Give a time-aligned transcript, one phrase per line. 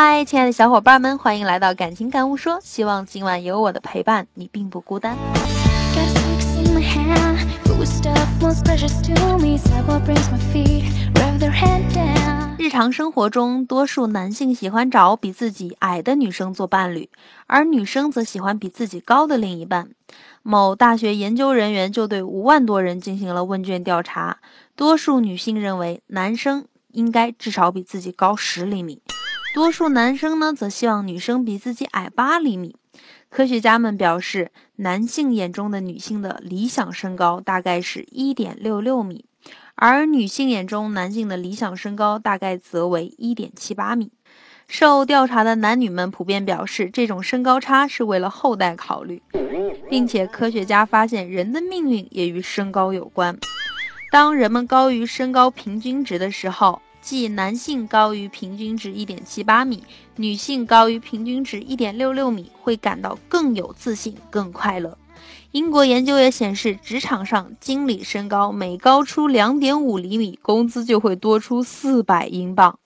[0.00, 2.60] 嗨，亲爱的小伙伴们，欢迎来到感情感悟说。
[2.62, 5.16] 希望今晚有我的陪伴，你并不孤单。
[12.56, 17.10] 日常生活中，多数男性喜欢找比自己矮的女生做伴侣，
[17.48, 19.90] 而女生则喜欢比自己高的另一半。
[20.44, 24.38] 某大学研究人员就对五万多人进行了问卷调查，
[24.76, 29.02] 多数女性认为男生应该至少比自己高十厘米。
[29.58, 32.76] 多数男生呢，则希望女生比自己矮八厘米。
[33.28, 39.24] 科学家们表示，男性眼中的女性的理想身高大概是一点六六米，
[39.74, 44.12] 而女性眼中男性的理想身高大概则为一点七八米。
[44.68, 49.20] 受调查的男女们普遍表示，这种身高差是为了后代考虑，
[49.90, 53.36] 并且科学家发现，人的命运也与身高有关。
[54.10, 59.84] 当人们高于身高平均值的时候，即男性高于平均值一点七八米，
[60.16, 64.96] 女性高于平均值一点六六米，会感到更有自信、更快乐。
[65.50, 72.78] 英国研究也显示，职场上经理身高每高出两点五厘米，工资就会多出四百英镑。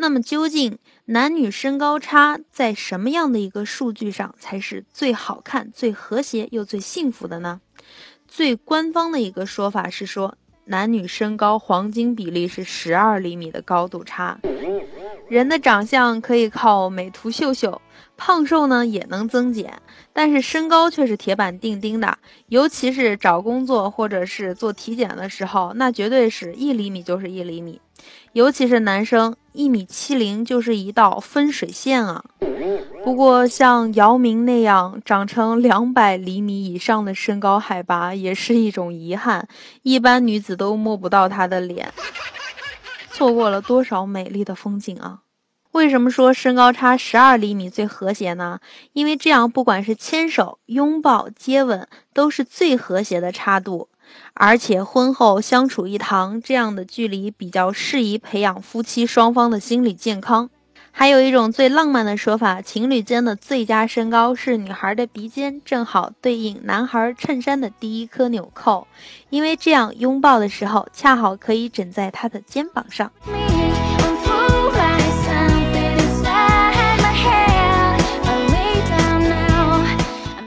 [0.00, 7.60] 那么究竟男女身高差在什么样的一个数据上才是最好看、最和谐又最幸福的呢？
[8.26, 14.40] 最官方的一个说法是说，男女身高黄金比例是十二厘米的高度差。
[15.28, 17.82] 人的长相可以靠美图秀秀，
[18.16, 19.82] 胖瘦呢也能增减，
[20.14, 22.18] 但是身高却是铁板钉钉的。
[22.48, 27.82] 尤其是找工作或者是做体检的时候，那绝对是一厘米就是一厘米。
[28.32, 32.24] 尤其是男生，一米七零就是一道分水线啊。
[33.02, 39.48] 不过像姚明那样长成两百厘米以上的身高海拔，也是一种遗憾，
[39.82, 41.92] 一般女子都摸不到他的脸，
[43.10, 45.20] 错过了多少美丽的风景啊！
[45.72, 48.60] 为什么说身高差十二厘米最和谐呢？
[48.92, 53.88] 因为这样不管是牵手、拥抱、接吻，都是最和谐的差度。
[54.34, 60.50] 而且婚后相处一堂，这样的距离比较适宜培养夫妻双方的心理健康。
[60.92, 68.88] 还有一种最浪漫的说法，情侣间的最佳身高是女孩的鼻尖正好对应男孩衬衫的第一颗纽扣，
[69.28, 73.12] 因为这样拥抱的时候恰好可以枕在他的肩膀上。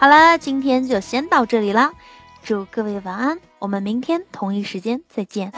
[0.00, 1.92] 好了，今天就先到这里啦。
[2.44, 5.50] 祝各位晚安，我们明天同一时间再见。